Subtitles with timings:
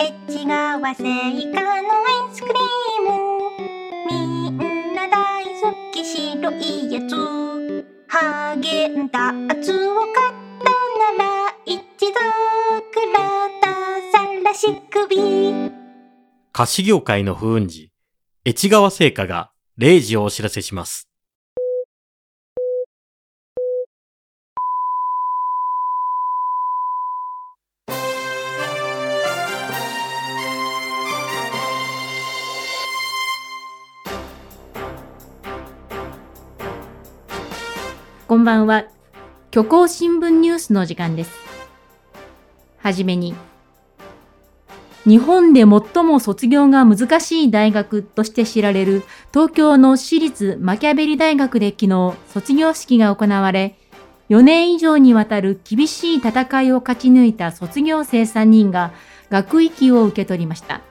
[0.00, 3.10] エッジ川製菓のアイスクリーム。
[4.06, 7.84] みんな大好き白いやつ。
[8.06, 10.12] ハーゲンダーツを買っ
[10.62, 10.70] た
[11.18, 12.14] なら一度
[12.92, 13.66] くらた
[14.12, 15.72] さらし首
[16.52, 17.90] 菓子業界の不運時、
[18.46, 21.07] 越川製菓が0時をお知らせします。
[38.28, 38.84] こんばんは。
[39.54, 41.32] 虚構新聞ニュースの時間です。
[42.76, 43.34] はじめに、
[45.06, 49.02] 日本で最も卒業が難しい大学として知られる
[49.32, 53.78] 東京の私立マキャベリ大学で昨日卒業式が行われ、
[54.28, 58.92] 4年以上にわたる厳しい戦いを勝ち抜いた卒業生3人が
[59.30, 60.82] 学位を受け取りました。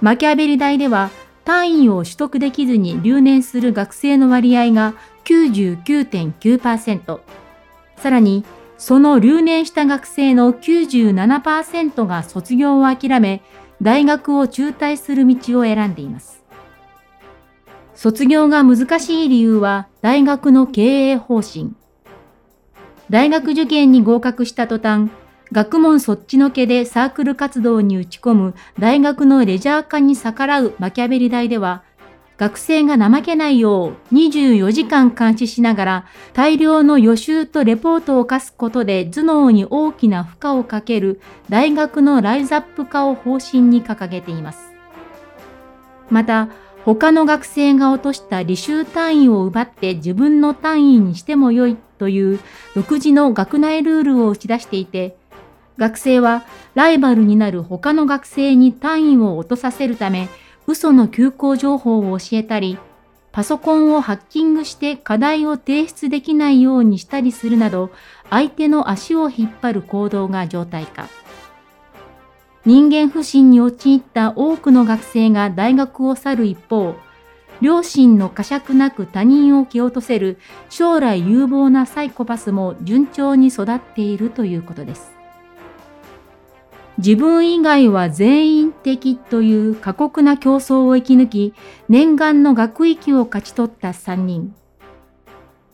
[0.00, 1.10] マキャベリ大では
[1.44, 7.20] 単位を取得できずに留年する学生の割合が99.9%、
[7.96, 8.44] さらに
[8.78, 13.42] その留年した学生の97%が卒業を諦め、
[13.82, 16.42] 大学を中退する道を選んでいます。
[17.94, 21.74] 卒業が難しい理由は大学の経営方針。
[23.10, 25.10] 大学受験に合格した途端、
[25.52, 31.82] 学問そっちのけでサークル活動に打ち込む大学のレジャー化に逆らうマキャベリ大では、
[32.40, 44.72] 学生が怠けないよう24時間監視しながら大量の予習とレポートを課すことで頭脳に大きな負荷をかける大学のライズアップ化を方針に掲げています。
[46.08, 46.48] また、
[46.86, 52.40] 他の学生が落とした履修単位を奪って自分の単位にしてもよいという
[52.74, 55.14] 独自の学内ルールを打ち出していて、
[55.76, 60.30] 学生はライバルになる他の学生に単位を落とさせるため、
[60.70, 62.78] 嘘の休校情報を教えたり、
[63.32, 67.90] パソコンをハッキングして課題を提出できないようにしたりするなど、
[68.30, 71.08] 相手の足を引っ張る行動が常態化。
[72.64, 76.94] 人間不信に陥った多くの学生が大学を去る一方、
[77.60, 80.38] 両親の呵責なく他人を蹴落とせる
[80.68, 85.19] 将来有望なサイコパスも順調に育っているということです。
[87.00, 91.54] 自分以外は全員的という過酷な競争を生き抜き、
[91.88, 94.54] 念願の学域を勝ち取った3人。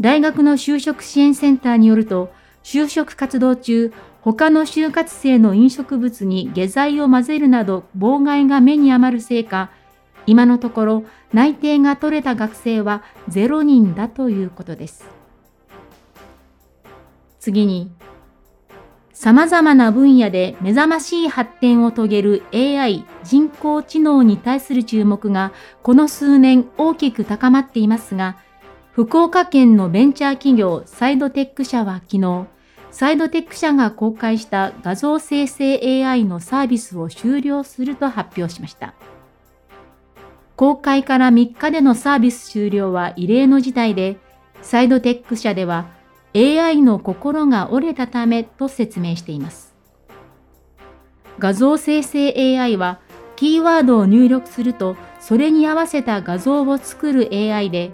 [0.00, 2.30] 大学の就職支援センターによると、
[2.62, 9.70] 就職活動中、他の就活生の飲食物に下剤を混ぜるなど妨害が目に余るせいか、
[10.26, 15.04] 今のところ内定が取れた学生は0人だということです。
[17.40, 17.90] 次に、
[19.18, 28.36] 様々な分野で目覚ましい発展を遂げる AI 人工知能に対する注目がこの数年大きく高まっていますが、
[28.92, 32.46] 福岡県のベンチャー企業サイドテック社は昨日、
[32.90, 38.92] サイドテック社が公開した画像生成 AI のサービスを終了すると発表しました。
[40.56, 44.18] 公開から3日でのサービス終了は異例の事態で、
[44.60, 45.95] サイドテック社では
[46.36, 49.74] AI の心が折れたためと説明しています。
[51.38, 53.00] 画像生成 AI は
[53.36, 57.92] キーワードを入力するとそれに合わせた画像を作る AI で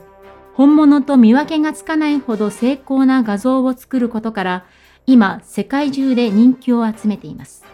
[0.55, 4.67] 本物と見分けがつかないほど精巧な画像を作ることから
[5.07, 7.65] 今世界中で人気を集めています。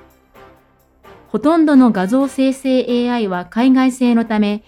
[1.29, 4.63] ほとんどの画像生成 AI は海外製のため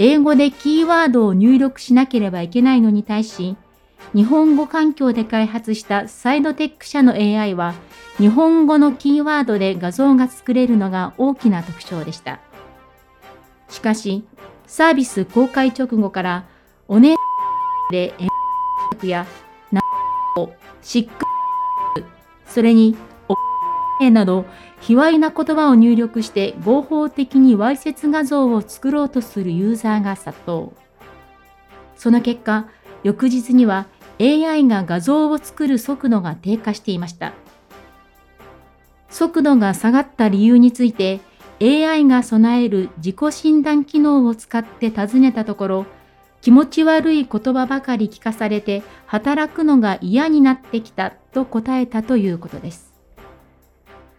[0.00, 3.56] 英語でキーワードを入力しなければいけないのに対し
[4.12, 7.74] 日本語環境で開発したサイドテック社の AI は
[8.18, 12.40] 日本語のキーワードで画像が作れるのが大きな特徴でした。
[13.68, 14.24] しかし、
[14.66, 16.44] サービス公開直後から
[16.86, 17.16] おね
[17.90, 18.14] で
[19.02, 19.26] えや
[19.72, 19.80] な
[20.36, 20.50] を
[20.80, 21.24] しっく
[22.46, 22.96] それに
[23.28, 24.44] おなど
[24.80, 30.72] 卑猥な言葉を入力して合法的にわいせつ画像を作ろうとするユーザーが殺到。
[31.96, 32.68] その結果、
[33.02, 33.86] 翌日には
[34.20, 37.32] AI が画像を作る速度が低下していました。
[39.08, 41.20] 速度が下がった理由について
[41.60, 45.86] AI が備える自己診断機能を使って尋ねたところ、
[46.40, 52.92] 気持ち悪い言葉ばかり聞かされて働くのが嫌になってきたと答えたということです。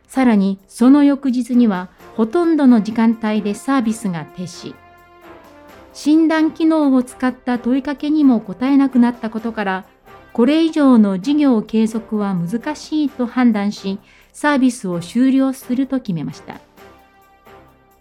[0.07, 4.75] さらにその翌日にはほとんどの時間帯でサービスが停止。
[5.95, 9.85] 診断機能を使った問いかけにも答えなくなったことから、
[10.33, 13.97] これ以上の事業継続は難しいと判断し、
[14.33, 16.59] サービスを終了すると決めました。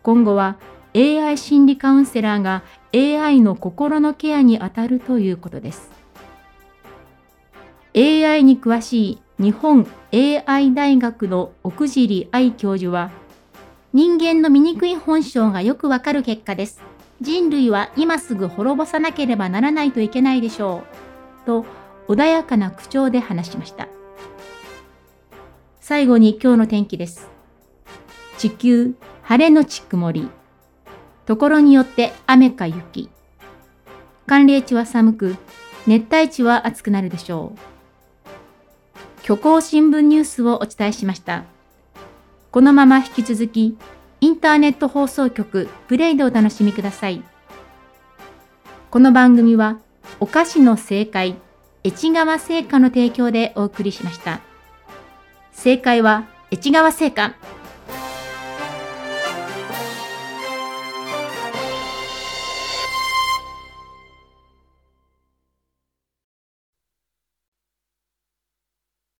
[0.02, 0.56] 今後は
[0.96, 5.88] AI 心理カウンセラーが AI の心のケアに当たるということです。
[7.96, 13.12] AI に詳しい日本 AI 大学の奥尻愛教授は、
[13.92, 16.93] 人間の醜い本性がよくわかる結果です。
[17.24, 20.84] 人類は今すぐ滅ぼさなければならないといけないでしょ
[21.42, 21.46] う。
[21.46, 21.64] と
[22.06, 23.88] 穏やかな口調で話しました。
[25.80, 27.28] 最後に今日の天気です。
[28.36, 30.28] 地球、晴れのち曇り。
[31.24, 33.08] ところによって雨か雪。
[34.26, 35.36] 寒冷地は寒く、
[35.86, 37.58] 熱帯地は暑くなるでしょう。
[39.22, 41.44] 虚構新聞ニュースをお伝えしました。
[42.50, 43.78] このまま引き続き、
[44.24, 47.22] インターネット放送局プレイでお楽しみください。
[48.90, 49.80] この番組は、
[50.18, 51.36] お菓子の正解、
[51.84, 54.40] 越川製菓の提供でお送りしました。
[55.52, 57.34] 正解は越川製菓。